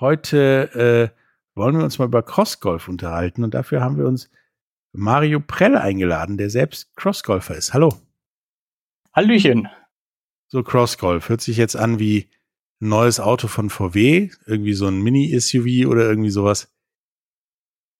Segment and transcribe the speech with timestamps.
[0.00, 1.18] Heute äh,
[1.54, 4.30] wollen wir uns mal über Crossgolf unterhalten und dafür haben wir uns
[4.92, 7.74] Mario Prell eingeladen, der selbst Crossgolfer ist.
[7.74, 7.94] Hallo.
[9.12, 9.68] Hallöchen.
[10.48, 12.28] So Crossgolf hört sich jetzt an wie
[12.80, 16.72] ein neues Auto von VW, irgendwie so ein Mini-SUV oder irgendwie sowas.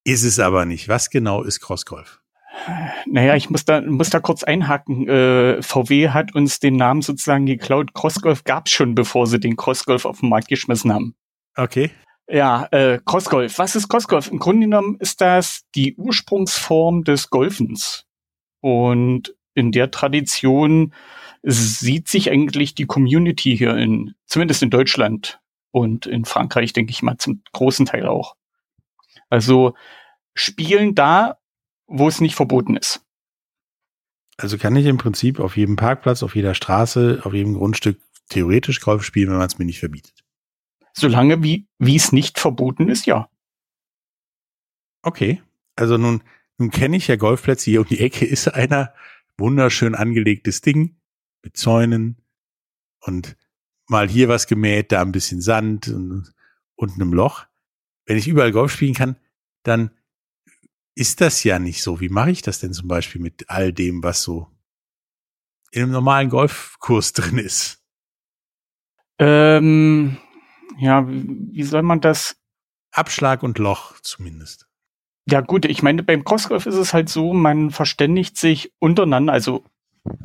[0.05, 0.89] Ist es aber nicht.
[0.89, 2.20] Was genau ist Crossgolf?
[3.06, 5.08] Naja, ich muss da, muss da kurz einhaken.
[5.08, 7.95] Äh, VW hat uns den Namen sozusagen geklaut.
[7.95, 11.14] Crossgolf gab es schon, bevor sie den Crossgolf auf den Markt geschmissen haben.
[11.56, 11.91] Okay.
[12.27, 13.58] Ja, äh, Crossgolf.
[13.58, 14.30] Was ist Crossgolf?
[14.30, 18.06] Im Grunde genommen ist das die Ursprungsform des Golfens.
[18.61, 20.94] Und in der Tradition
[21.42, 27.02] sieht sich eigentlich die Community hier in, zumindest in Deutschland und in Frankreich, denke ich
[27.02, 28.36] mal, zum großen Teil auch.
[29.28, 29.74] Also
[30.34, 31.39] spielen da,
[31.86, 33.02] wo es nicht verboten ist.
[34.36, 38.80] Also kann ich im Prinzip auf jedem Parkplatz, auf jeder Straße, auf jedem Grundstück theoretisch
[38.80, 40.23] Golf spielen, wenn man es mir nicht verbietet.
[40.97, 43.28] Solange wie, wie es nicht verboten ist, ja.
[45.03, 45.42] Okay.
[45.77, 46.23] Also nun,
[46.56, 47.70] nun kenne ich ja Golfplätze.
[47.70, 48.95] Hier um die Ecke ist einer.
[49.36, 50.97] Wunderschön angelegtes Ding
[51.42, 52.17] mit Zäunen
[53.01, 53.36] und
[53.89, 56.33] mal hier was gemäht, da ein bisschen Sand und,
[56.77, 57.45] und einem Loch.
[58.07, 59.17] Wenn ich überall Golf spielen kann,
[59.64, 59.91] dann
[60.95, 62.01] ist das ja nicht so.
[62.01, 64.48] Wie mache ich das denn zum Beispiel mit all dem, was so
[65.73, 67.83] in einem normalen Golfkurs drin ist?
[69.18, 70.17] Ähm,
[70.79, 72.36] ja, wie soll man das?
[72.92, 74.67] Abschlag und Loch zumindest.
[75.29, 79.64] Ja gut, ich meine, beim Crossgolf ist es halt so, man verständigt sich untereinander, also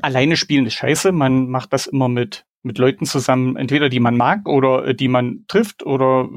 [0.02, 4.18] alleine spielen ist scheiße, man macht das immer mit mit Leuten zusammen, entweder die man
[4.18, 6.30] mag oder äh, die man trifft oder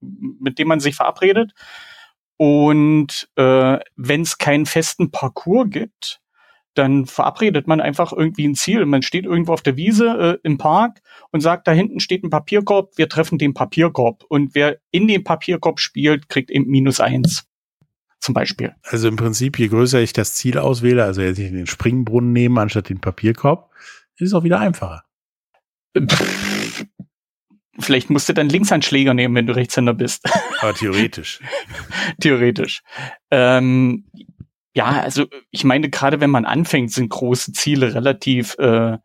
[0.00, 1.52] mit denen man sich verabredet.
[2.36, 6.20] Und äh, wenn es keinen festen Parcours gibt,
[6.74, 8.86] dann verabredet man einfach irgendwie ein Ziel.
[8.86, 12.30] Man steht irgendwo auf der Wiese äh, im Park und sagt, da hinten steht ein
[12.30, 14.24] Papierkorb, wir treffen den Papierkorb.
[14.28, 17.44] Und wer in den Papierkorb spielt, kriegt eben minus eins.
[18.20, 18.74] Zum Beispiel.
[18.82, 22.88] Also im Prinzip, je größer ich das Ziel auswähle, also jetzt den Springbrunnen nehme anstatt
[22.88, 23.70] den Papierkorb,
[24.16, 25.04] ist es auch wieder einfacher.
[25.96, 26.86] Pff,
[27.78, 30.24] vielleicht musst du dann Linksanschläger nehmen, wenn du Rechtshänder bist.
[30.60, 31.40] Aber theoretisch.
[32.20, 32.82] theoretisch.
[33.30, 34.04] Ähm,
[34.74, 38.98] ja, also ich meine, gerade wenn man anfängt, sind große Ziele relativ äh,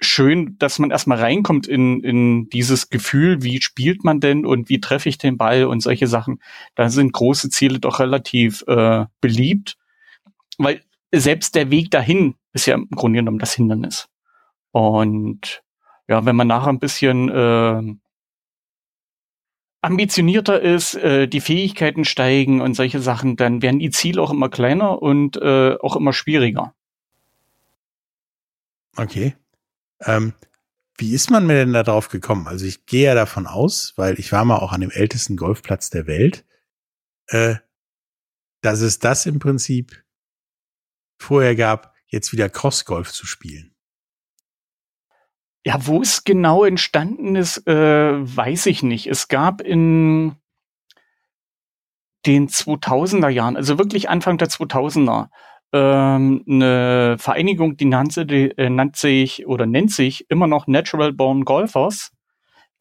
[0.00, 4.80] schön, dass man erstmal reinkommt in, in dieses Gefühl, wie spielt man denn und wie
[4.80, 6.40] treffe ich den Ball und solche Sachen.
[6.74, 9.76] Da sind große Ziele doch relativ äh, beliebt,
[10.58, 14.08] weil selbst der Weg dahin ist ja im Grunde genommen das Hindernis.
[14.70, 15.62] Und
[16.08, 17.94] ja, wenn man nachher ein bisschen äh,
[19.80, 24.48] ambitionierter ist, äh, die Fähigkeiten steigen und solche Sachen, dann werden die Ziele auch immer
[24.48, 26.74] kleiner und äh, auch immer schwieriger.
[28.96, 29.34] Okay.
[30.00, 30.34] Ähm,
[30.98, 32.46] wie ist man mir denn da drauf gekommen?
[32.46, 35.90] Also ich gehe ja davon aus, weil ich war mal auch an dem ältesten Golfplatz
[35.90, 36.44] der Welt,
[37.28, 37.56] äh,
[38.62, 40.02] dass es das im Prinzip
[41.18, 43.74] vorher gab, jetzt wieder Crossgolf zu spielen.
[45.64, 49.08] Ja, wo es genau entstanden ist, äh, weiß ich nicht.
[49.08, 50.36] Es gab in
[52.24, 55.28] den 2000er Jahren, also wirklich Anfang der 2000er,
[55.72, 61.12] ähm, eine Vereinigung, die nannte, die, äh, nannte sich oder nennt sich immer noch Natural
[61.12, 62.12] Born Golfers.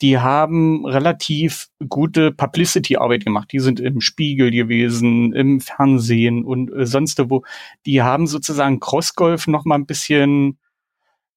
[0.02, 3.52] Die haben relativ gute Publicity-Arbeit gemacht.
[3.54, 7.44] Die sind im Spiegel gewesen, im Fernsehen und äh, sonst wo.
[7.86, 10.60] Die haben sozusagen Crossgolf noch mal ein bisschen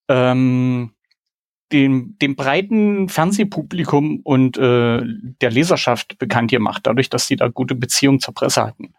[0.09, 0.93] ähm,
[1.73, 5.03] dem, dem breiten Fernsehpublikum und äh,
[5.41, 8.95] der Leserschaft bekannt gemacht, dadurch, dass sie da gute Beziehungen zur Presse hatten.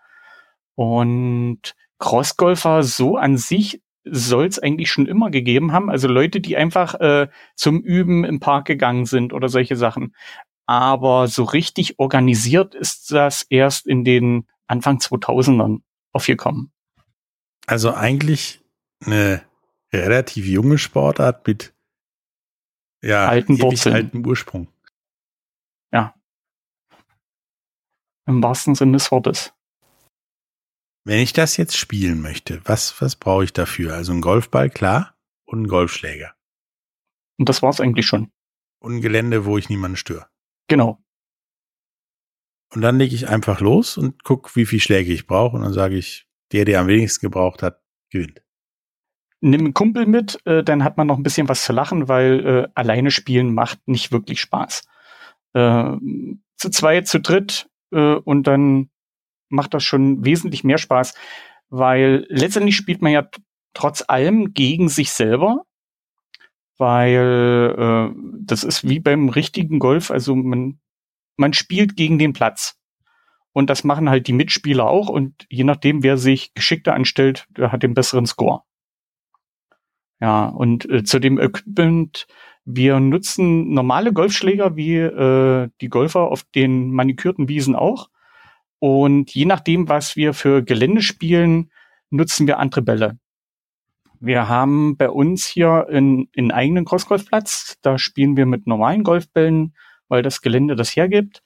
[0.75, 5.89] Und Crossgolfer so an sich soll es eigentlich schon immer gegeben haben.
[5.89, 10.15] Also Leute, die einfach äh, zum Üben im Park gegangen sind oder solche Sachen.
[10.65, 15.81] Aber so richtig organisiert ist das erst in den Anfang 2000ern
[16.11, 16.71] aufgekommen.
[17.67, 18.61] Also eigentlich
[19.05, 19.43] eine
[19.91, 21.73] relativ junge Sportart mit
[23.01, 23.95] ja, alten Wurzeln.
[23.95, 24.67] alten Ursprung.
[25.91, 26.13] Ja.
[28.25, 29.53] Im wahrsten Sinne des Wortes.
[31.05, 33.93] Wenn ich das jetzt spielen möchte, was, was brauche ich dafür?
[33.93, 35.15] Also ein Golfball, klar,
[35.45, 36.33] und ein Golfschläger.
[37.37, 38.31] Und das war's eigentlich schon.
[38.79, 40.27] Und ein Gelände, wo ich niemanden störe.
[40.67, 41.03] Genau.
[42.73, 45.55] Und dann lege ich einfach los und gucke, wie viel Schläge ich brauche.
[45.55, 47.81] Und dann sage ich, der, der am wenigsten gebraucht hat,
[48.11, 48.43] gewinnt.
[49.41, 52.45] Nimm einen Kumpel mit, äh, dann hat man noch ein bisschen was zu lachen, weil
[52.45, 54.83] äh, alleine spielen macht nicht wirklich Spaß.
[55.53, 55.95] Äh,
[56.57, 58.89] zu zweit, zu dritt äh, und dann
[59.49, 61.15] macht das schon wesentlich mehr Spaß,
[61.69, 63.27] weil letztendlich spielt man ja
[63.73, 65.63] trotz allem gegen sich selber,
[66.77, 70.79] weil äh, das ist wie beim richtigen Golf, also man,
[71.37, 72.79] man spielt gegen den Platz.
[73.51, 75.09] Und das machen halt die Mitspieler auch.
[75.09, 78.61] Und je nachdem, wer sich geschickter anstellt, der hat den besseren Score.
[80.21, 82.27] Ja, und äh, zu dem Equipment,
[82.65, 88.09] wir nutzen normale Golfschläger wie äh, die Golfer auf den manikürten Wiesen auch.
[88.79, 91.71] Und je nachdem, was wir für Gelände spielen,
[92.09, 93.19] nutzen wir andere Bälle.
[94.21, 97.77] Wir haben bei uns hier einen, einen eigenen Crossgolfplatz.
[97.81, 99.75] Da spielen wir mit normalen Golfbällen,
[100.07, 101.41] weil das Gelände das hergibt.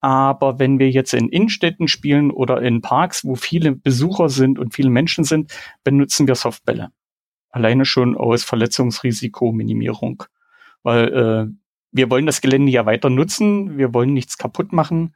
[0.00, 4.74] Aber wenn wir jetzt in Innenstädten spielen oder in Parks, wo viele Besucher sind und
[4.74, 5.52] viele Menschen sind,
[5.84, 6.90] benutzen wir Softbälle.
[7.50, 10.24] Alleine schon aus Verletzungsrisikominimierung.
[10.82, 11.46] Weil äh,
[11.92, 15.14] wir wollen das Gelände ja weiter nutzen, wir wollen nichts kaputt machen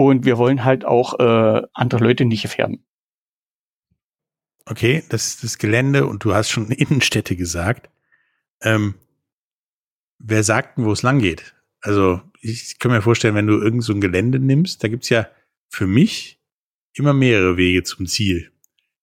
[0.00, 2.86] und wir wollen halt auch äh, andere Leute nicht gefährden.
[4.64, 7.90] Okay, das ist das Gelände und du hast schon Innenstädte gesagt.
[8.62, 8.94] Ähm,
[10.18, 11.54] wer sagt denn, wo es lang geht?
[11.82, 15.28] Also ich kann mir vorstellen, wenn du irgend so ein Gelände nimmst, da gibt's ja
[15.68, 16.40] für mich
[16.94, 18.50] immer mehrere Wege zum Ziel.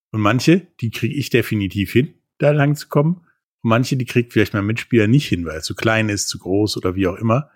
[0.10, 3.18] Und manche, die kriege ich definitiv hin, da lang zu kommen.
[3.62, 6.40] Und manche, die kriegt vielleicht mein Mitspieler nicht hin, weil es zu klein ist, zu
[6.40, 7.52] groß oder wie auch immer.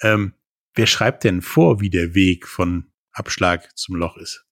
[0.00, 0.32] Ähm,
[0.74, 4.44] wer schreibt denn vor, wie der Weg von Abschlag zum Loch ist?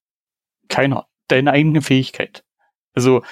[0.69, 1.07] Keiner.
[1.27, 2.43] Deine eigene Fähigkeit.
[2.93, 3.23] Also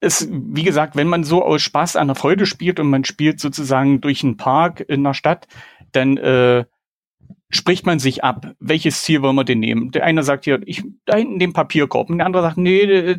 [0.00, 3.40] es, wie gesagt, wenn man so aus Spaß an der Freude spielt und man spielt
[3.40, 5.46] sozusagen durch einen Park in einer Stadt,
[5.92, 6.64] dann äh,
[7.50, 9.90] spricht man sich ab, welches Ziel wollen wir denn nehmen?
[9.92, 13.16] Der eine sagt hier, ich da hinten den Papierkorb, und der andere sagt, nee,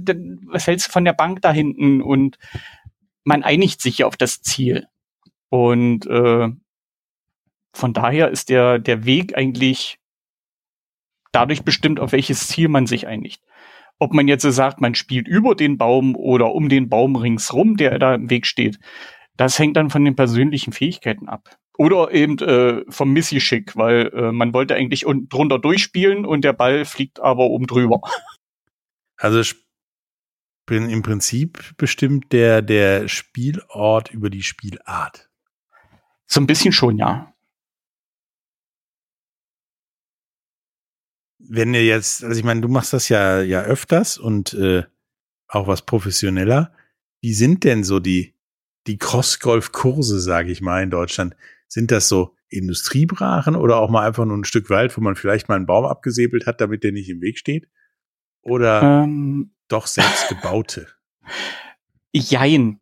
[0.47, 2.01] was hältst du von der Bank da hinten?
[2.01, 2.38] Und
[3.24, 4.88] man einigt sich ja auf das Ziel.
[5.50, 6.50] Und äh,
[7.75, 10.00] von daher ist der, der Weg eigentlich
[11.31, 13.44] dadurch bestimmt, auf welches Ziel man sich einigt.
[14.00, 17.77] Ob man jetzt so sagt, man spielt über den Baum oder um den Baum ringsrum,
[17.77, 18.80] der da im Weg steht,
[19.38, 21.57] das hängt dann von den persönlichen Fähigkeiten ab.
[21.77, 26.54] Oder eben äh, vom Missy-Schick, weil äh, man wollte eigentlich unten drunter durchspielen und der
[26.54, 28.01] Ball fliegt aber oben drüber.
[29.18, 29.42] Also
[30.66, 35.30] bin im Prinzip bestimmt der, der Spielort über die Spielart.
[36.25, 37.33] So ein bisschen schon, ja.
[41.39, 44.83] Wenn ihr jetzt, also ich meine, du machst das ja ja öfters und äh,
[45.47, 46.71] auch was professioneller.
[47.21, 48.33] Wie sind denn so die
[48.87, 51.35] die Cross-Golf-Kurse, sage ich mal, in Deutschland?
[51.67, 55.49] Sind das so Industriebrachen oder auch mal einfach nur ein Stück Wald, wo man vielleicht
[55.49, 57.67] mal einen Baum abgesäbelt hat, damit der nicht im Weg steht?
[58.41, 60.87] Oder ähm, doch selbst gebaute?
[62.13, 62.80] Jein.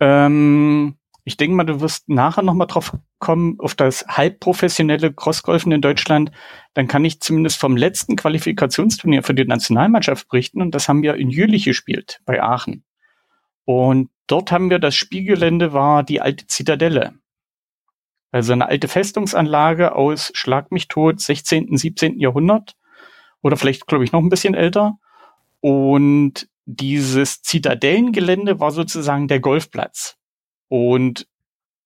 [0.00, 5.72] Ähm, ich denke mal, du wirst nachher noch mal drauf kommen, auf das halbprofessionelle Crossgolfen
[5.72, 6.30] in Deutschland.
[6.74, 10.60] Dann kann ich zumindest vom letzten Qualifikationsturnier für die Nationalmannschaft berichten.
[10.60, 12.84] Und das haben wir in Jülich gespielt, bei Aachen.
[13.64, 17.14] Und dort haben wir, das Spielgelände war die alte Zitadelle.
[18.30, 22.18] Also eine alte Festungsanlage aus Schlag mich tot 16., 17.
[22.18, 22.76] Jahrhundert.
[23.40, 24.98] Oder vielleicht, glaube ich, noch ein bisschen älter.
[25.60, 30.18] Und dieses Zitadellengelände war sozusagen der Golfplatz.
[30.68, 31.26] Und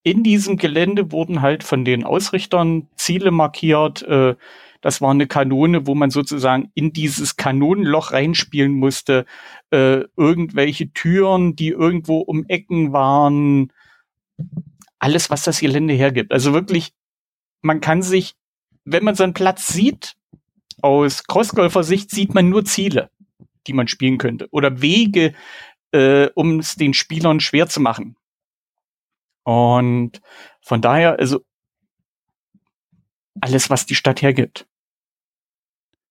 [0.02, 4.02] in diesem Gelände wurden halt von den Ausrichtern Ziele markiert.
[4.02, 4.36] Äh,
[4.80, 9.26] das war eine Kanone, wo man sozusagen in dieses Kanonenloch reinspielen musste.
[9.70, 13.72] Äh, irgendwelche Türen, die irgendwo um Ecken waren.
[14.98, 16.32] Alles, was das Gelände hergibt.
[16.32, 16.92] Also wirklich,
[17.60, 18.34] man kann sich,
[18.84, 20.16] wenn man so einen Platz sieht,
[20.80, 23.10] aus Crossgolfer-Sicht sieht man nur Ziele,
[23.66, 24.46] die man spielen könnte.
[24.52, 25.34] Oder Wege,
[25.92, 28.16] äh, um es den Spielern schwer zu machen.
[29.48, 30.20] Und
[30.60, 31.42] von daher, also
[33.40, 34.68] alles, was die Stadt hergibt.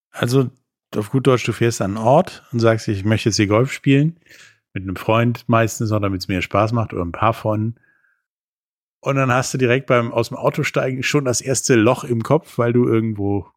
[0.09, 0.49] Also
[0.95, 3.71] auf gut Deutsch, du fährst an einen Ort und sagst, ich möchte jetzt hier Golf
[3.71, 4.19] spielen.
[4.73, 7.75] Mit einem Freund meistens noch, damit es mir Spaß macht oder ein paar Freunden.
[9.01, 12.23] Und dann hast du direkt beim aus dem Auto steigen schon das erste Loch im
[12.23, 13.51] Kopf, weil du irgendwo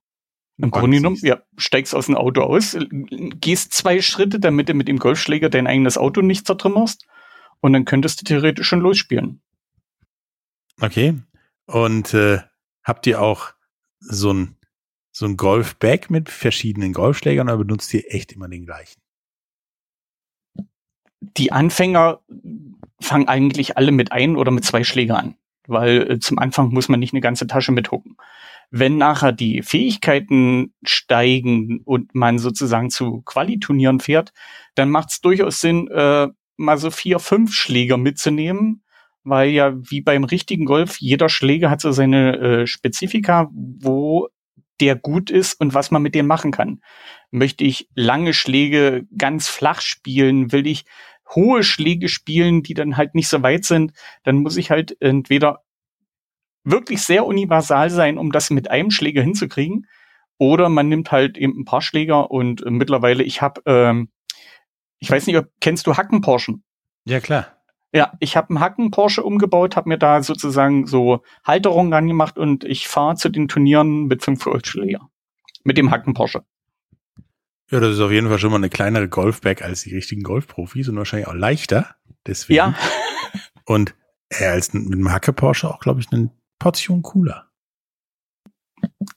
[0.58, 4.88] Im Grunde genommen, ja, steigst aus dem Auto aus, gehst zwei Schritte, damit du mit
[4.88, 7.06] dem Golfschläger dein eigenes Auto nicht zertrümmerst
[7.60, 9.40] und dann könntest du theoretisch schon losspielen.
[10.80, 11.18] Okay.
[11.66, 12.40] Und äh,
[12.82, 13.52] habt ihr auch
[14.00, 14.56] so ein
[15.12, 19.00] so ein Golfbag mit verschiedenen Golfschlägern oder benutzt ihr echt immer den gleichen?
[21.20, 22.20] Die Anfänger
[23.00, 25.34] fangen eigentlich alle mit ein oder mit zwei Schlägern an,
[25.66, 28.16] weil äh, zum Anfang muss man nicht eine ganze Tasche mithucken.
[28.70, 34.32] Wenn nachher die Fähigkeiten steigen und man sozusagen zu Qualiturnieren fährt,
[34.76, 38.84] dann macht es durchaus Sinn, äh, mal so vier, fünf Schläger mitzunehmen,
[39.24, 44.28] weil ja wie beim richtigen Golf jeder Schläger hat so seine äh, Spezifika, wo
[44.80, 46.80] der gut ist und was man mit dem machen kann.
[47.30, 50.52] Möchte ich lange Schläge ganz flach spielen?
[50.52, 50.84] Will ich
[51.34, 53.92] hohe Schläge spielen, die dann halt nicht so weit sind?
[54.24, 55.62] Dann muss ich halt entweder
[56.64, 59.86] wirklich sehr universal sein, um das mit einem Schläger hinzukriegen.
[60.38, 64.10] Oder man nimmt halt eben ein paar Schläger und äh, mittlerweile, ich habe, ähm,
[64.98, 66.64] ich weiß nicht, ob, kennst du Hackenporschen?
[67.04, 67.59] Ja, klar.
[67.92, 72.64] Ja, ich habe einen Hacken Porsche umgebaut, habe mir da sozusagen so Halterungen angemacht und
[72.64, 75.08] ich fahre zu den Turnieren mit 5 Volt Schläger.
[75.64, 76.44] Mit dem Hacken Porsche.
[77.70, 80.88] Ja, das ist auf jeden Fall schon mal eine kleinere Golfbag als die richtigen Golfprofis
[80.88, 81.96] und wahrscheinlich auch leichter.
[82.26, 82.56] Deswegen.
[82.56, 82.74] Ja.
[83.64, 83.94] und
[84.28, 87.50] äh, als mit dem Hacke Porsche auch, glaube ich, eine Portion cooler.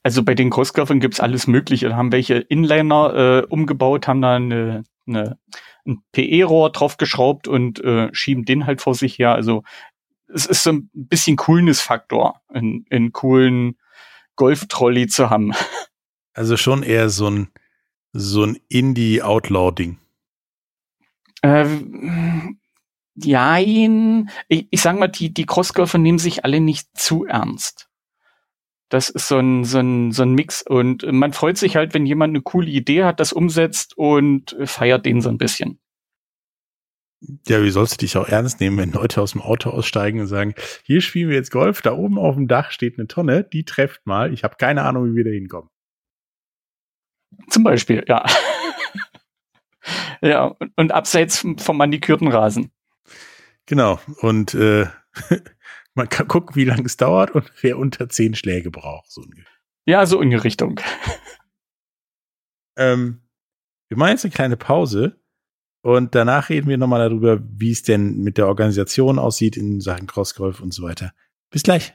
[0.02, 1.88] Also bei den Crossgolfern gibt's alles Mögliche.
[1.88, 5.38] Da haben welche Inliner äh, umgebaut, haben da eine, eine
[5.86, 9.34] ein PE-Rohr draufgeschraubt und äh, schieben den halt vor sich her.
[9.34, 9.62] Also
[10.28, 13.76] es ist so ein bisschen Coolness-Faktor, einen, einen coolen
[14.36, 15.52] Golf-Trolley zu haben.
[16.36, 17.48] Also schon eher so ein,
[18.12, 19.98] so ein Indie-Outlaw-Ding.
[21.42, 21.68] Äh,
[23.14, 27.88] ja, ich, ich sag mal, die, die Crossgolfer nehmen sich alle nicht zu ernst.
[28.90, 32.06] Das ist so ein, so, ein, so ein Mix und man freut sich halt, wenn
[32.06, 35.80] jemand eine coole Idee hat, das umsetzt und feiert den so ein bisschen.
[37.46, 40.26] Ja, wie sollst du dich auch ernst nehmen, wenn Leute aus dem Auto aussteigen und
[40.26, 43.64] sagen, hier spielen wir jetzt Golf, da oben auf dem Dach steht eine Tonne, die
[43.64, 45.70] trefft mal, ich habe keine Ahnung, wie wir da hinkommen.
[47.48, 48.24] Zum Beispiel, ja.
[50.20, 52.70] ja, und, und abseits vom manikürten Rasen.
[53.66, 54.86] Genau, und äh,
[55.94, 59.10] man kann gucken, wie lange es dauert und wer unter zehn Schläge braucht.
[59.10, 59.22] So
[59.86, 60.80] ja, so in die Richtung.
[62.76, 63.22] ähm,
[63.88, 65.20] wir machen jetzt eine kleine Pause
[65.82, 70.06] und danach reden wir nochmal darüber, wie es denn mit der Organisation aussieht in Sachen
[70.06, 71.12] Crossgolf und so weiter.
[71.50, 71.94] Bis gleich.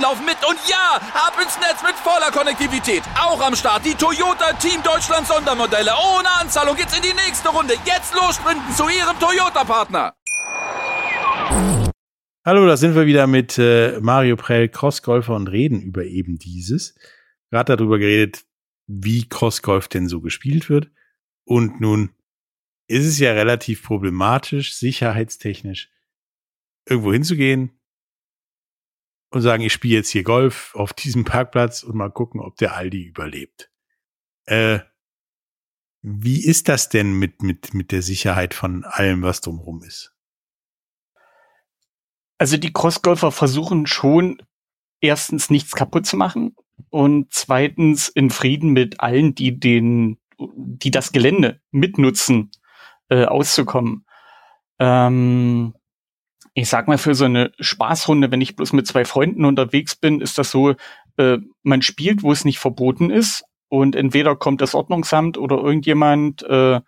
[0.00, 0.36] laufen mit.
[0.48, 3.02] Und ja, ab ins Netz mit voller Konnektivität.
[3.14, 5.92] Auch am Start die Toyota Team Deutschland Sondermodelle.
[5.92, 7.74] Ohne Anzahlung geht's in die nächste Runde.
[7.84, 10.14] Jetzt los sprinten zu Ihrem Toyota-Partner.
[12.44, 16.96] Hallo, da sind wir wieder mit äh, Mario Prell, Crossgolfer und reden über eben dieses.
[17.50, 18.44] Gerade darüber geredet,
[18.88, 20.90] wie Crossgolf denn so gespielt wird.
[21.44, 22.10] Und nun
[22.88, 25.88] ist es ja relativ problematisch, sicherheitstechnisch
[26.88, 27.78] irgendwo hinzugehen
[29.32, 32.74] und sagen, ich spiele jetzt hier Golf auf diesem Parkplatz und mal gucken, ob der
[32.74, 33.70] Aldi überlebt.
[34.44, 34.80] Äh,
[36.02, 40.14] wie ist das denn mit, mit, mit der Sicherheit von allem, was drumherum ist?
[42.38, 44.42] Also die Crossgolfer versuchen schon
[45.00, 46.56] erstens nichts kaputt zu machen
[46.90, 52.50] und zweitens in Frieden mit allen, die den, die das Gelände mitnutzen,
[53.08, 54.04] äh, auszukommen.
[54.80, 55.74] Ähm,
[56.54, 60.20] ich sag mal, für so eine Spaßrunde, wenn ich bloß mit zwei Freunden unterwegs bin,
[60.20, 60.74] ist das so,
[61.16, 66.42] äh, man spielt, wo es nicht verboten ist und entweder kommt das Ordnungsamt oder irgendjemand
[66.42, 66.80] äh,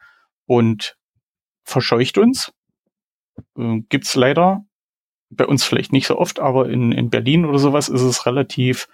[0.46, 0.98] und
[1.64, 2.52] verscheucht uns.
[3.56, 4.66] Äh, gibt's leider
[5.30, 8.88] bei uns vielleicht nicht so oft, aber in, in Berlin oder sowas ist es relativ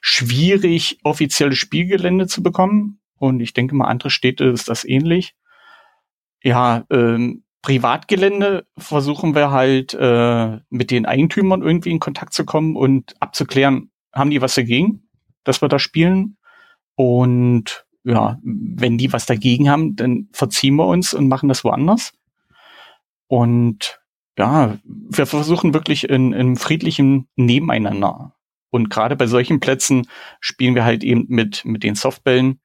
[0.00, 3.00] schwierig, offizielle Spielgelände zu bekommen.
[3.18, 5.34] Und ich denke mal, andere Städte ist das ähnlich.
[6.42, 12.76] Ja, ähm, Privatgelände versuchen wir halt äh, mit den Eigentümern irgendwie in Kontakt zu kommen
[12.76, 15.08] und abzuklären, haben die was dagegen,
[15.42, 16.36] dass wir da spielen?
[16.94, 22.12] Und ja, wenn die was dagegen haben, dann verziehen wir uns und machen das woanders.
[23.26, 23.98] Und
[24.38, 28.36] ja, wir versuchen wirklich in, in friedlichem Nebeneinander
[28.70, 30.06] Und gerade bei solchen Plätzen
[30.38, 32.60] spielen wir halt eben mit, mit den Softbällen,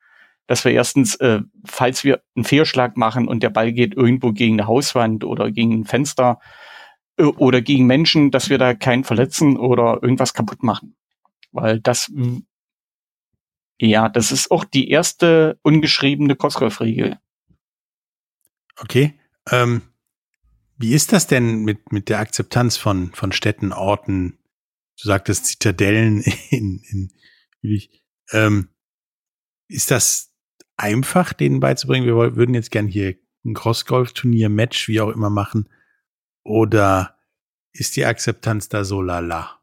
[0.51, 4.59] dass wir erstens, äh, falls wir einen Fehlschlag machen und der Ball geht irgendwo gegen
[4.59, 6.41] eine Hauswand oder gegen ein Fenster
[7.15, 10.97] äh, oder gegen Menschen, dass wir da keinen verletzen oder irgendwas kaputt machen.
[11.53, 12.11] Weil das,
[13.79, 17.17] ja, das ist auch die erste ungeschriebene Kosgolf-Regel.
[18.77, 19.13] Okay.
[19.49, 19.83] Ähm,
[20.75, 24.37] wie ist das denn mit, mit der Akzeptanz von, von Städten, Orten?
[25.01, 27.13] Du sagtest Zitadellen in, in,
[27.61, 27.79] in
[28.33, 28.67] ähm,
[29.69, 30.30] ist das
[30.81, 32.05] einfach, denen beizubringen?
[32.05, 35.69] Wir würden jetzt gern hier ein Crossgolf-Turnier, Match, wie auch immer machen.
[36.43, 37.15] Oder
[37.71, 39.59] ist die Akzeptanz da so lala?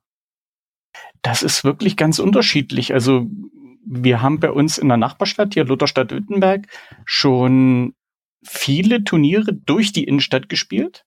[1.23, 2.95] Das ist wirklich ganz unterschiedlich.
[2.95, 3.27] Also
[3.85, 6.67] wir haben bei uns in der Nachbarstadt hier Lutherstadt Wittenberg
[7.05, 7.95] schon
[8.45, 11.05] viele Turniere durch die Innenstadt gespielt.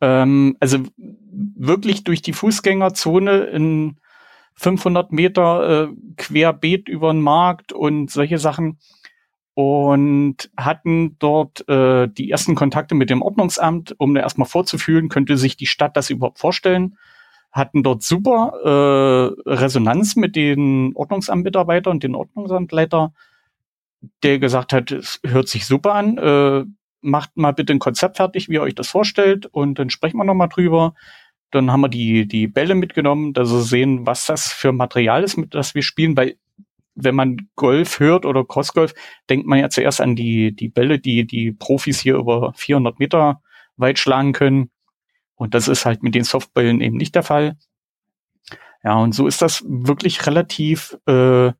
[0.00, 4.00] Ähm, also wirklich durch die Fußgängerzone in
[4.56, 8.78] 500 Meter äh, querbeet über den Markt und solche Sachen
[9.54, 15.36] und hatten dort äh, die ersten Kontakte mit dem Ordnungsamt, um da erstmal vorzufühlen, könnte
[15.36, 16.98] sich die Stadt das überhaupt vorstellen.
[17.52, 23.14] Hatten dort super äh, Resonanz mit den Ordnungsamtmitarbeitern und den Ordnungsamtleiter,
[24.24, 26.64] der gesagt hat, es hört sich super an, äh,
[27.00, 30.24] macht mal bitte ein Konzept fertig, wie ihr euch das vorstellt und dann sprechen wir
[30.24, 30.94] nochmal drüber.
[31.52, 35.36] Dann haben wir die, die Bälle mitgenommen, dass wir sehen, was das für Material ist,
[35.36, 36.36] mit das wir spielen, weil
[36.94, 38.94] wenn man Golf hört oder Crossgolf,
[39.28, 43.42] denkt man ja zuerst an die, die Bälle, die die Profis hier über 400 Meter
[43.76, 44.70] weit schlagen können.
[45.34, 47.56] Und das ist halt mit den Softballen eben nicht der Fall.
[48.82, 51.52] Ja, und so ist das wirklich relativ äh,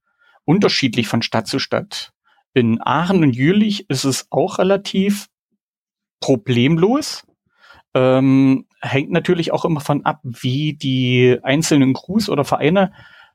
[0.45, 2.13] unterschiedlich von Stadt zu Stadt.
[2.53, 5.29] In Aachen und Jülich ist es auch relativ
[6.21, 7.27] problemlos.
[7.95, 12.93] Ähm, hängt natürlich auch immer von ab, wie die einzelnen Crews oder Vereine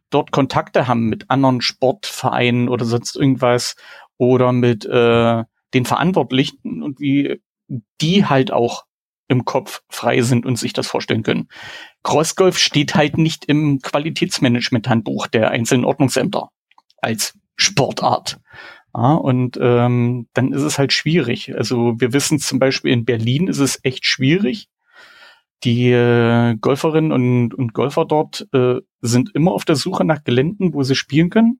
[0.09, 3.75] dort Kontakte haben mit anderen Sportvereinen oder sonst irgendwas
[4.17, 7.41] oder mit äh, den Verantwortlichen und wie
[8.01, 8.85] die halt auch
[9.27, 11.49] im Kopf frei sind und sich das vorstellen können.
[12.03, 16.49] Crossgolf steht halt nicht im Qualitätsmanagement-Handbuch der einzelnen Ordnungsämter
[16.97, 18.39] als Sportart.
[18.95, 21.55] Ja, und ähm, dann ist es halt schwierig.
[21.55, 24.67] Also wir wissen zum Beispiel in Berlin ist es echt schwierig.
[25.63, 30.73] Die äh, Golferinnen und, und Golfer dort äh, sind immer auf der Suche nach Geländen,
[30.73, 31.59] wo sie spielen können.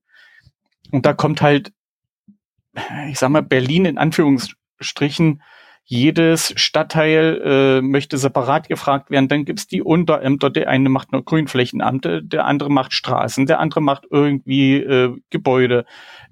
[0.91, 1.73] Und da kommt halt,
[3.09, 5.41] ich sag mal, Berlin in Anführungsstrichen
[5.91, 9.27] jedes Stadtteil äh, möchte separat gefragt werden.
[9.27, 10.51] Dann gibt's die Unterämter.
[10.51, 15.85] Der eine macht nur Grünflächenamte, der andere macht Straßen, der andere macht irgendwie äh, Gebäude.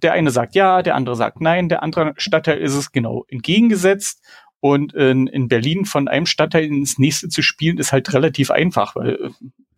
[0.04, 1.70] Der eine sagt ja, der andere sagt nein.
[1.70, 4.24] Der andere Stadtteil ist es genau entgegengesetzt.
[4.60, 8.96] Und in, in Berlin von einem Stadtteil ins nächste zu spielen, ist halt relativ einfach,
[8.96, 9.30] weil äh,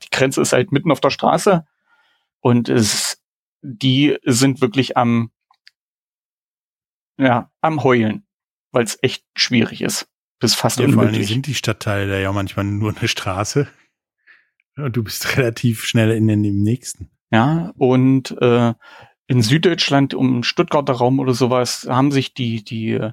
[0.04, 1.66] die Grenze ist halt mitten auf der Straße.
[2.40, 3.22] Und es,
[3.62, 5.32] die sind wirklich am,
[7.18, 8.26] ja, am Heulen
[8.72, 10.08] weil es echt schwierig ist.
[10.40, 11.10] Bis fast ja, unmöglich.
[11.10, 13.68] Vor allem sind die Stadtteile ja manchmal nur eine Straße.
[14.78, 17.10] Und du bist relativ schnell in den im nächsten.
[17.32, 18.74] Ja, und äh,
[19.28, 23.12] in Süddeutschland, um Stuttgarter Raum oder sowas, haben sich die, die äh,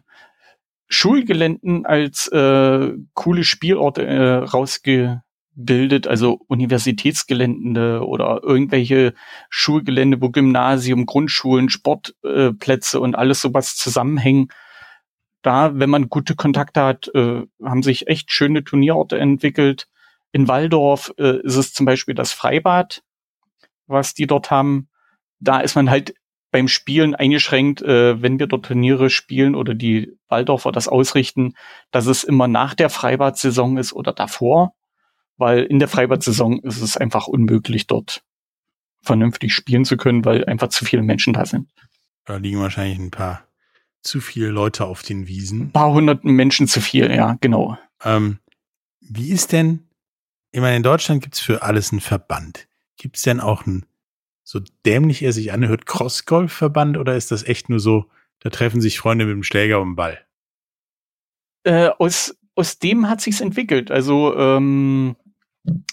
[0.88, 9.14] Schulgeländen als äh, coole Spielorte äh, rausgebildet, also Universitätsgelände oder irgendwelche
[9.51, 14.49] Schulgelände, wo Gymnasium, Grundschulen, Sportplätze äh, und alles sowas zusammenhängen
[15.46, 19.87] da, wenn man gute Kontakte hat, äh, haben sich echt schöne Turnierorte entwickelt.
[20.33, 23.05] In Waldorf äh, ist es zum Beispiel das Freibad,
[23.87, 24.88] was die dort haben.
[25.38, 26.14] Da ist man halt
[26.56, 31.52] beim Spielen eingeschränkt, äh, wenn wir dort Turniere spielen oder die Waldorfer das ausrichten,
[31.90, 34.74] dass es immer nach der Freibad-Saison ist oder davor,
[35.36, 38.22] weil in der Freibad-Saison ist es einfach unmöglich, dort
[39.02, 41.68] vernünftig spielen zu können, weil einfach zu viele Menschen da sind.
[42.24, 43.46] Da liegen wahrscheinlich ein paar
[44.00, 45.64] zu viele Leute auf den Wiesen.
[45.64, 47.76] Ein paar hundert Menschen zu viel, ja, genau.
[48.02, 48.38] Ähm,
[49.00, 49.80] wie ist denn,
[50.52, 52.66] ich meine, in Deutschland gibt's für alles einen Verband.
[52.96, 53.84] Gibt's denn auch einen,
[54.46, 58.04] so dämlich er sich anhört, Cross-Golf-Verband oder ist das echt nur so,
[58.38, 60.24] da treffen sich Freunde mit dem Schläger und dem Ball?
[61.64, 63.90] Äh, aus, aus dem hat sich's entwickelt.
[63.90, 65.16] Also ähm,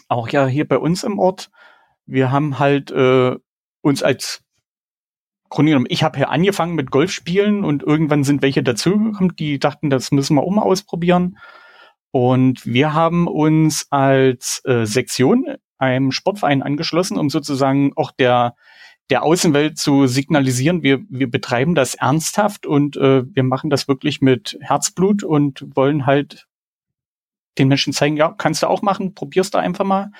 [0.07, 1.49] auch ja hier bei uns im Ort,
[2.05, 3.35] wir haben halt äh,
[3.81, 4.43] uns als
[5.87, 10.35] ich habe hier angefangen mit Golfspielen und irgendwann sind welche dazugekommen, die dachten, das müssen
[10.35, 11.37] wir auch mal ausprobieren.
[12.09, 15.45] Und wir haben uns als äh, Sektion
[15.83, 18.55] einem Sportverein angeschlossen, um sozusagen auch der
[19.09, 24.21] der Außenwelt zu signalisieren, wir, wir betreiben das ernsthaft und äh, wir machen das wirklich
[24.21, 26.47] mit Herzblut und wollen halt
[27.57, 30.11] den Menschen zeigen, ja, kannst du auch machen, probierst du einfach mal.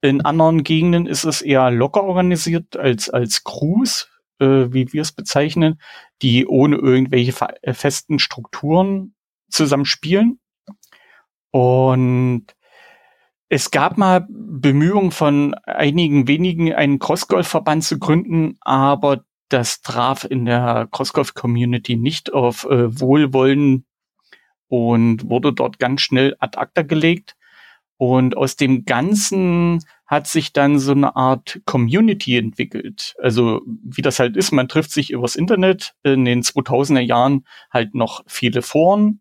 [0.00, 5.12] In anderen Gegenden ist es eher locker organisiert als, als Crews, äh, wie wir es
[5.12, 5.80] bezeichnen,
[6.22, 9.14] die ohne irgendwelche äh, festen Strukturen
[9.50, 10.40] zusammen spielen.
[11.50, 12.46] Und
[13.52, 20.46] es gab mal Bemühungen von einigen wenigen, einen Crossgolf-Verband zu gründen, aber das traf in
[20.46, 23.84] der Crossgolf-Community nicht auf äh, Wohlwollen
[24.68, 27.36] und wurde dort ganz schnell ad acta gelegt.
[27.98, 33.14] Und aus dem Ganzen hat sich dann so eine Art Community entwickelt.
[33.20, 37.94] Also wie das halt ist, man trifft sich übers Internet, in den 2000er Jahren halt
[37.94, 39.20] noch viele Foren,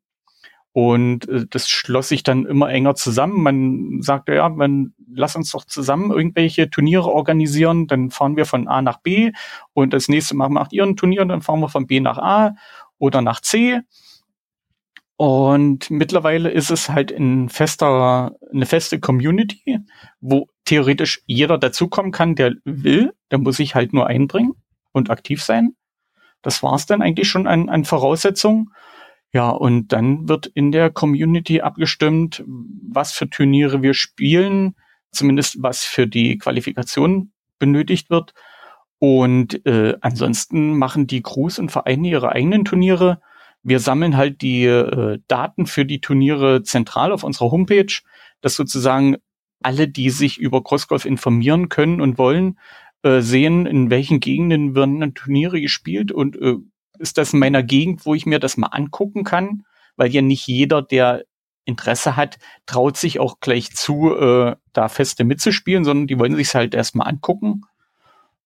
[0.74, 3.44] und äh, das schloss sich dann immer enger zusammen.
[3.44, 7.88] Man sagte, ja, man lass uns doch zusammen irgendwelche Turniere organisieren.
[7.88, 9.32] Dann fahren wir von A nach B
[9.74, 12.18] und das nächste Mal macht ihr ein Turnier und dann fahren wir von B nach
[12.18, 12.56] A
[12.98, 13.82] oder nach C.
[15.18, 19.80] Und mittlerweile ist es halt ein fester, eine feste Community,
[20.20, 23.14] wo theoretisch jeder dazukommen kann, der will.
[23.30, 24.54] Der muss sich halt nur einbringen
[24.94, 25.76] und aktiv sein.
[26.42, 28.70] Das war's dann eigentlich schon an, an Voraussetzungen.
[29.34, 34.76] Ja, und dann wird in der Community abgestimmt, was für Turniere wir spielen,
[35.12, 38.34] zumindest was für die Qualifikation benötigt wird.
[39.00, 43.22] Und äh, ansonsten machen die Crews und Vereine ihre eigenen Turniere.
[43.64, 48.02] Wir sammeln halt die äh, Daten für die Turniere zentral auf unserer Homepage,
[48.42, 49.18] dass sozusagen
[49.64, 52.60] alle, die sich über Crossgolf informieren können und wollen,
[53.04, 56.58] äh, sehen, in welchen Gegenden werden Turniere gespielt und äh,
[57.02, 59.66] ist das in meiner Gegend, wo ich mir das mal angucken kann,
[59.98, 61.24] weil ja nicht jeder, der
[61.66, 66.56] Interesse hat, traut sich auch gleich zu, äh, da Feste mitzuspielen, sondern die wollen sich
[66.56, 67.64] halt erstmal angucken.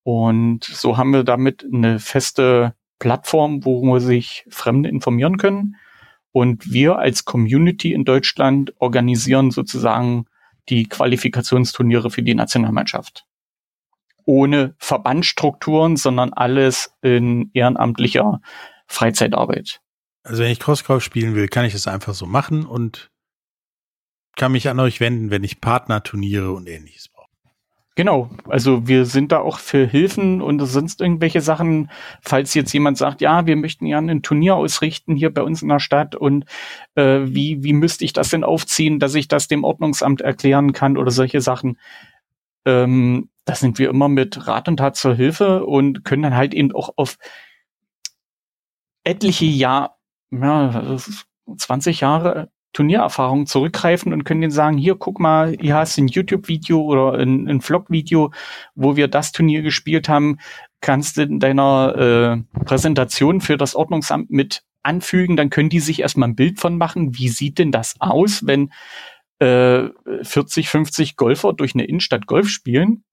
[0.03, 5.75] Und so haben wir damit eine feste Plattform, wo sich Fremde informieren können.
[6.31, 10.25] Und wir als Community in Deutschland organisieren sozusagen
[10.69, 13.25] die Qualifikationsturniere für die Nationalmannschaft
[14.25, 18.41] ohne Verbandstrukturen, sondern alles in ehrenamtlicher
[18.87, 19.81] Freizeitarbeit.
[20.23, 23.11] Also wenn ich Crossgolf spielen will, kann ich das einfach so machen und
[24.35, 27.29] kann mich an euch wenden, wenn ich Partnerturniere und ähnliches brauche.
[27.95, 31.89] Genau, also wir sind da auch für Hilfen und sonst irgendwelche Sachen,
[32.21, 35.69] falls jetzt jemand sagt, ja, wir möchten ja ein Turnier ausrichten hier bei uns in
[35.69, 36.43] der Stadt und
[36.95, 40.97] äh, wie, wie müsste ich das denn aufziehen, dass ich das dem Ordnungsamt erklären kann
[40.97, 41.77] oder solche Sachen.
[42.65, 46.53] Ähm, da sind wir immer mit Rat und Tat zur Hilfe und können dann halt
[46.53, 47.17] eben auch auf
[49.03, 49.97] etliche Jahr,
[50.31, 50.97] ja,
[51.57, 56.07] 20 Jahre Turniererfahrung zurückgreifen und können denen sagen, hier, guck mal, hier hast du ein
[56.07, 58.31] YouTube-Video oder ein, ein Vlog-Video,
[58.73, 60.39] wo wir das Turnier gespielt haben,
[60.81, 66.01] kannst du in deiner äh, Präsentation für das Ordnungsamt mit anfügen, dann können die sich
[66.01, 68.71] erstmal ein Bild von machen, wie sieht denn das aus, wenn
[69.39, 69.89] äh,
[70.21, 73.03] 40, 50 Golfer durch eine Innenstadt Golf spielen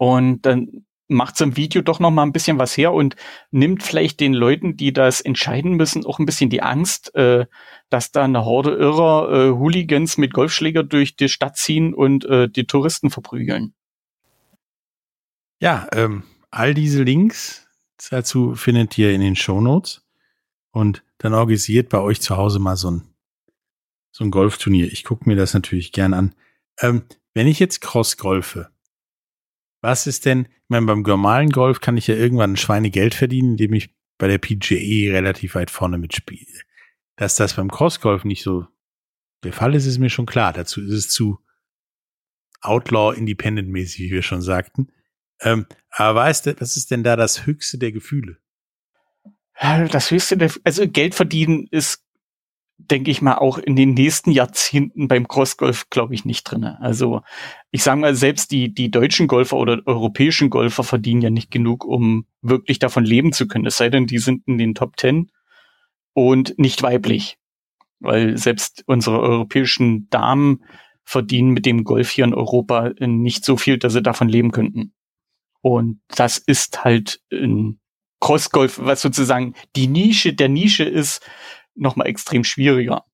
[0.00, 3.16] und dann macht so ein Video doch noch mal ein bisschen was her und
[3.50, 7.44] nimmt vielleicht den Leuten, die das entscheiden müssen, auch ein bisschen die Angst, äh,
[7.90, 12.48] dass da eine Horde irrer äh, Hooligans mit Golfschläger durch die Stadt ziehen und äh,
[12.48, 13.74] die Touristen verprügeln.
[15.60, 17.68] Ja, ähm, all diese Links
[18.10, 20.02] dazu findet ihr in den Show Notes
[20.70, 23.02] und dann organisiert bei euch zu Hause mal so ein
[24.12, 24.90] so ein Golfturnier.
[24.90, 26.34] Ich gucke mir das natürlich gern an.
[26.80, 27.02] Ähm,
[27.34, 28.70] wenn ich jetzt Cross golfe,
[29.80, 33.52] was ist denn, ich meine, beim normalen Golf kann ich ja irgendwann ein Schweinegeld verdienen,
[33.52, 36.46] indem ich bei der PGA relativ weit vorne mitspiele.
[37.16, 38.66] Dass das beim Crossgolf nicht so
[39.42, 40.52] der Fall ist, ist mir schon klar.
[40.52, 41.38] Dazu ist es zu
[42.60, 44.92] Outlaw Independent mäßig, wie wir schon sagten.
[45.40, 48.38] Ähm, aber was ist, was ist denn da das höchste der Gefühle?
[49.58, 52.04] Das höchste der, also Geld verdienen ist
[52.88, 56.64] denke ich mal, auch in den nächsten Jahrzehnten beim Crossgolf, glaube ich, nicht drin.
[56.64, 57.22] Also
[57.70, 61.84] ich sage mal, selbst die, die deutschen Golfer oder europäischen Golfer verdienen ja nicht genug,
[61.84, 63.66] um wirklich davon leben zu können.
[63.66, 65.30] Es sei denn, die sind in den Top Ten
[66.12, 67.36] und nicht weiblich.
[67.98, 70.64] Weil selbst unsere europäischen Damen
[71.04, 74.94] verdienen mit dem Golf hier in Europa nicht so viel, dass sie davon leben könnten.
[75.60, 77.80] Und das ist halt ein
[78.20, 81.20] Crossgolf, was sozusagen die Nische der Nische ist,
[81.80, 83.04] nochmal extrem schwieriger.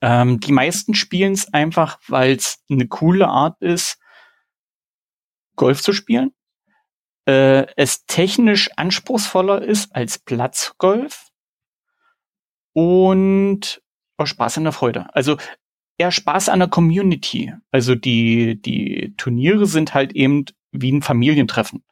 [0.00, 3.98] Ähm, die meisten spielen es einfach, weil es eine coole Art ist,
[5.56, 6.32] Golf zu spielen.
[7.26, 11.28] Äh, es technisch anspruchsvoller ist als Platzgolf
[12.72, 13.82] und
[14.16, 15.14] auch Spaß an der Freude.
[15.14, 15.36] Also
[15.98, 17.54] eher Spaß an der Community.
[17.70, 21.84] Also die, die Turniere sind halt eben wie ein Familientreffen.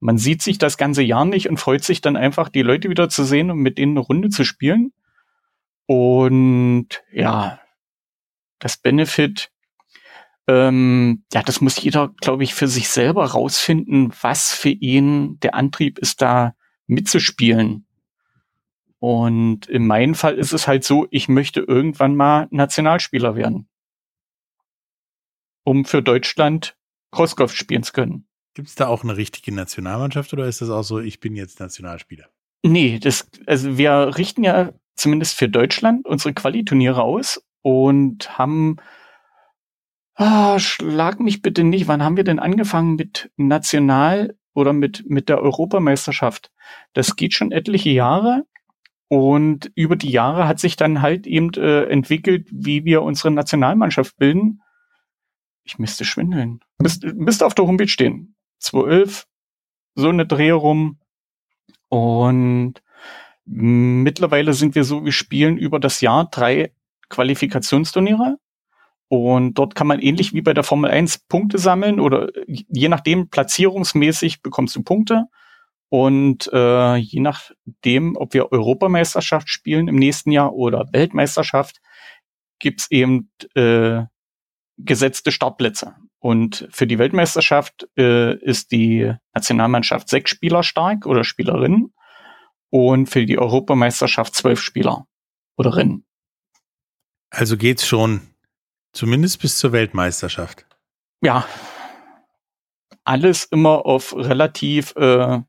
[0.00, 3.08] Man sieht sich das ganze Jahr nicht und freut sich dann einfach, die Leute wieder
[3.10, 4.92] zu sehen und mit denen eine Runde zu spielen.
[5.92, 7.58] Und ja,
[8.60, 9.50] das Benefit,
[10.46, 15.54] Ähm, ja, das muss jeder, glaube ich, für sich selber rausfinden, was für ihn der
[15.54, 16.54] Antrieb ist, da
[16.86, 17.86] mitzuspielen.
[18.98, 23.68] Und in meinem Fall ist es halt so, ich möchte irgendwann mal Nationalspieler werden.
[25.64, 26.76] Um für Deutschland
[27.12, 28.26] Crossgolf spielen zu können.
[28.54, 31.60] Gibt es da auch eine richtige Nationalmannschaft oder ist das auch so, ich bin jetzt
[31.60, 32.28] Nationalspieler?
[32.62, 38.76] Nee, das, also wir richten ja zumindest für Deutschland unsere Qualiturniere aus und haben,
[40.14, 45.28] ah, schlag mich bitte nicht, wann haben wir denn angefangen mit National oder mit, mit
[45.30, 46.52] der Europameisterschaft?
[46.92, 48.44] Das geht schon etliche Jahre
[49.08, 54.18] und über die Jahre hat sich dann halt eben äh, entwickelt, wie wir unsere Nationalmannschaft
[54.18, 54.62] bilden.
[55.64, 56.60] Ich müsste schwindeln.
[56.78, 58.36] Müsste, müsste auf der Homepage stehen.
[58.58, 59.26] 211,
[59.94, 60.98] so eine Dreh rum.
[61.88, 62.82] Und
[63.50, 66.72] mittlerweile sind wir so, wir spielen über das Jahr drei
[67.08, 68.38] Qualifikationsturniere.
[69.08, 73.28] Und dort kann man ähnlich wie bei der Formel 1 Punkte sammeln oder je nachdem
[73.28, 75.24] platzierungsmäßig bekommst du Punkte.
[75.88, 81.80] Und äh, je nachdem, ob wir Europameisterschaft spielen im nächsten Jahr oder Weltmeisterschaft,
[82.60, 84.02] gibt's eben äh,
[84.78, 85.96] gesetzte Startplätze.
[86.20, 91.92] Und für die Weltmeisterschaft äh, ist die Nationalmannschaft sechs Spieler stark oder Spielerinnen
[92.70, 95.06] und für die Europameisterschaft zwölf Spieler
[95.56, 96.04] oder Rinnen.
[97.30, 98.22] Also geht's schon
[98.92, 100.66] zumindest bis zur Weltmeisterschaft.
[101.22, 101.46] Ja.
[103.04, 105.40] Alles immer auf relativ, äh,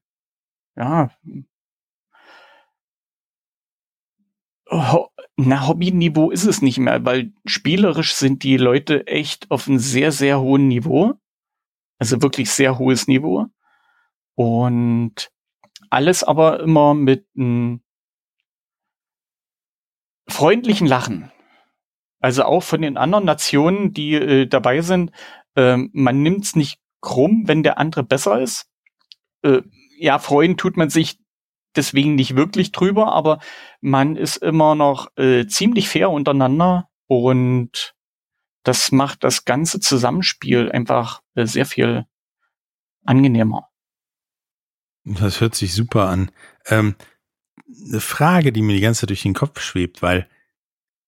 [0.76, 1.12] ja,
[5.36, 10.12] na, Hobby-Niveau ist es nicht mehr, weil spielerisch sind die Leute echt auf einem sehr,
[10.12, 11.14] sehr hohen Niveau.
[12.00, 13.48] Also wirklich sehr hohes Niveau.
[14.36, 15.32] Und
[15.92, 17.82] alles aber immer mit einem
[20.28, 21.32] freundlichen Lachen.
[22.20, 25.12] Also auch von den anderen Nationen, die äh, dabei sind,
[25.56, 28.70] äh, man nimmt's nicht krumm, wenn der andere besser ist.
[29.44, 29.62] Äh,
[29.98, 31.20] ja, freuen tut man sich
[31.76, 33.40] deswegen nicht wirklich drüber, aber
[33.82, 37.96] man ist immer noch äh, ziemlich fair untereinander und
[38.64, 42.06] das macht das ganze Zusammenspiel einfach äh, sehr viel
[43.04, 43.71] angenehmer.
[45.04, 46.32] Das hört sich super an.
[46.68, 46.96] Ähm,
[47.88, 50.28] eine Frage, die mir die ganze Zeit durch den Kopf schwebt, weil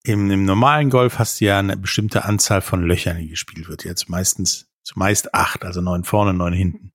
[0.04, 3.86] im, im normalen Golf hast du ja eine bestimmte Anzahl von Löchern, die gespielt wird.
[3.86, 6.92] Jetzt meistens, zumeist acht, also neun vorne, neun hinten.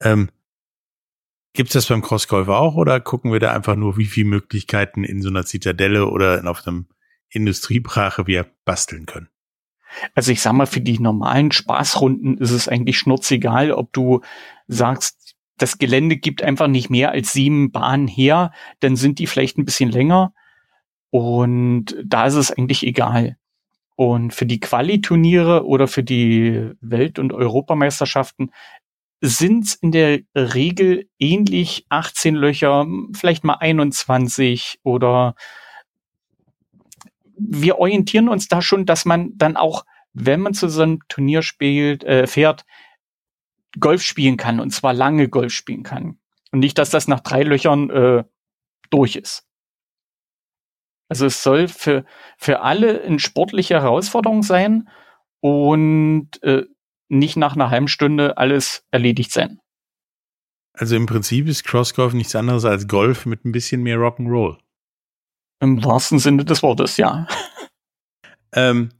[0.00, 0.30] Ähm,
[1.52, 5.02] Gibt es das beim Crossgolfer auch oder gucken wir da einfach nur, wie viele Möglichkeiten
[5.02, 6.86] in so einer Zitadelle oder auf einem
[7.28, 9.28] Industriebrache wir basteln können?
[10.14, 14.20] Also ich sag mal, für die normalen Spaßrunden ist es eigentlich schnurzegal, ob du
[14.68, 15.19] sagst,
[15.60, 19.66] das Gelände gibt einfach nicht mehr als sieben Bahnen her, dann sind die vielleicht ein
[19.66, 20.32] bisschen länger.
[21.10, 23.36] Und da ist es eigentlich egal.
[23.94, 28.52] Und für die Quali-Turniere oder für die Welt- und Europameisterschaften
[29.20, 35.34] sind in der Regel ähnlich 18 Löcher, vielleicht mal 21 oder
[37.36, 41.42] wir orientieren uns da schon, dass man dann auch, wenn man zu so einem Turnier
[41.42, 42.64] spielt, äh, fährt,
[43.78, 46.18] Golf spielen kann und zwar lange Golf spielen kann.
[46.52, 48.24] Und nicht, dass das nach drei Löchern äh,
[48.90, 49.46] durch ist.
[51.08, 52.04] Also es soll für,
[52.38, 54.88] für alle eine sportliche Herausforderung sein
[55.40, 56.64] und äh,
[57.08, 59.60] nicht nach einer halben Stunde alles erledigt sein.
[60.72, 64.58] Also im Prinzip ist Crossgolf nichts anderes als Golf mit ein bisschen mehr Rock'n'Roll.
[65.60, 67.26] Im wahrsten Sinne des Wortes, ja.
[68.52, 68.90] Ähm,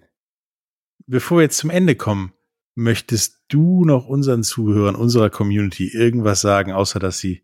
[1.06, 2.33] bevor wir jetzt zum Ende kommen,
[2.81, 7.43] möchtest du noch unseren Zuhörern, unserer Community irgendwas sagen, außer dass sie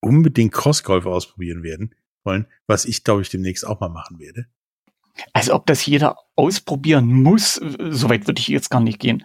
[0.00, 4.46] unbedingt Crossgolf ausprobieren werden wollen, was ich glaube ich demnächst auch mal machen werde?
[5.32, 7.54] Also ob das jeder ausprobieren muss,
[7.90, 9.24] so weit würde ich jetzt gar nicht gehen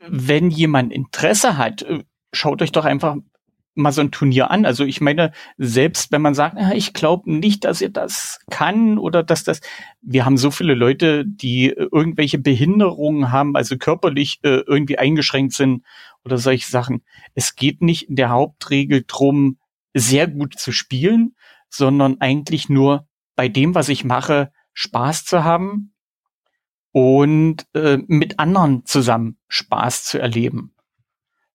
[0.00, 1.84] wenn jemand Interesse hat,
[2.32, 3.16] schaut euch doch einfach
[3.74, 4.64] mal so ein Turnier an.
[4.64, 8.98] Also ich meine, selbst wenn man sagt, ah, ich glaube nicht, dass ihr das kann
[8.98, 9.60] oder dass das,
[10.00, 15.54] wir haben so viele Leute, die äh, irgendwelche Behinderungen haben, also körperlich äh, irgendwie eingeschränkt
[15.54, 15.84] sind
[16.24, 17.02] oder solche Sachen.
[17.34, 19.58] Es geht nicht in der Hauptregel drum,
[19.94, 21.34] sehr gut zu spielen,
[21.68, 23.06] sondern eigentlich nur
[23.36, 25.94] bei dem, was ich mache, Spaß zu haben
[26.92, 30.74] und äh, mit anderen zusammen Spaß zu erleben.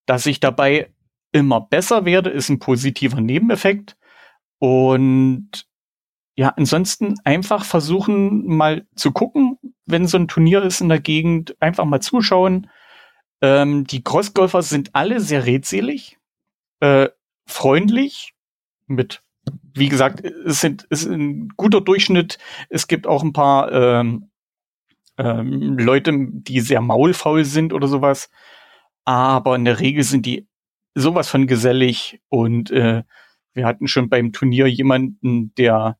[0.06, 0.94] Dass ich dabei
[1.36, 3.98] immer besser werde, ist ein positiver Nebeneffekt.
[4.58, 5.68] Und
[6.38, 11.62] ja, ansonsten einfach versuchen mal zu gucken, wenn so ein Turnier ist in der Gegend,
[11.62, 12.70] einfach mal zuschauen.
[13.42, 16.18] Ähm, die Crossgolfer sind alle sehr redselig,
[16.80, 17.10] äh,
[17.46, 18.34] freundlich,
[18.88, 19.22] mit,
[19.74, 22.38] wie gesagt, es sind, ist ein guter Durchschnitt.
[22.70, 24.30] Es gibt auch ein paar ähm,
[25.18, 28.30] ähm, Leute, die sehr maulfaul sind oder sowas.
[29.04, 30.48] Aber in der Regel sind die
[30.96, 33.04] sowas von gesellig und äh,
[33.54, 35.98] wir hatten schon beim Turnier jemanden, der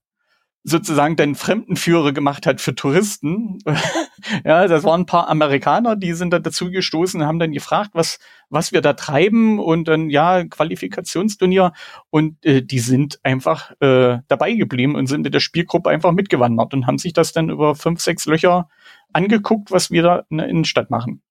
[0.68, 3.60] sozusagen dann Fremdenführer gemacht hat für Touristen.
[4.44, 8.18] ja, das waren ein paar Amerikaner, die sind dann dazu gestoßen, haben dann gefragt, was,
[8.50, 11.72] was wir da treiben und dann, ja, Qualifikationsturnier
[12.10, 16.74] und äh, die sind einfach äh, dabei geblieben und sind mit der Spielgruppe einfach mitgewandert
[16.74, 18.68] und haben sich das dann über fünf, sechs Löcher
[19.14, 21.22] angeguckt, was wir da in der Innenstadt machen.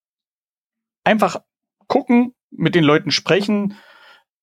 [1.02, 1.38] Einfach
[1.88, 3.76] gucken, mit den Leuten sprechen,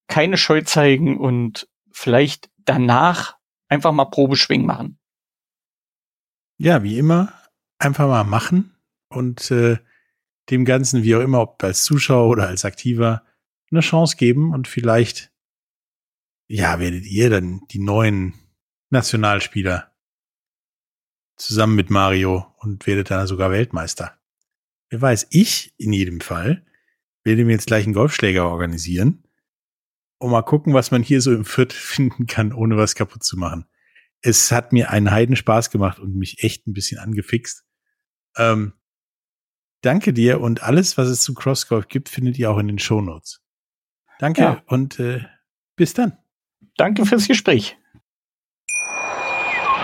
[0.08, 5.00] keine Scheu zeigen und vielleicht danach einfach mal Probeschwingen machen.
[6.58, 7.34] Ja, wie immer,
[7.80, 8.76] einfach mal machen
[9.10, 9.78] und äh,
[10.50, 13.26] dem Ganzen, wie auch immer, ob als Zuschauer oder als Aktiver,
[13.72, 15.32] eine Chance geben und vielleicht,
[16.48, 18.34] ja, werdet ihr dann die neuen
[18.90, 19.92] Nationalspieler
[21.38, 24.20] zusammen mit Mario und werdet dann sogar Weltmeister.
[24.90, 26.66] Wer weiß, ich in jedem Fall
[27.24, 29.24] werde mir jetzt gleich einen Golfschläger organisieren
[30.18, 33.38] und mal gucken, was man hier so im Viert finden kann, ohne was kaputt zu
[33.38, 33.66] machen.
[34.22, 37.66] Es hat mir einen Heiden Spaß gemacht und mich echt ein bisschen angefixt.
[38.38, 38.74] Ähm,
[39.82, 43.42] danke dir und alles, was es zu Crossgolf gibt, findet ihr auch in den Shownotes.
[44.20, 44.64] Danke ja.
[44.68, 45.26] und äh,
[45.76, 46.18] bis dann.
[46.78, 47.78] Danke fürs Gespräch.